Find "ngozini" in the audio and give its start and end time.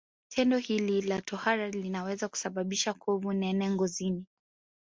3.71-4.25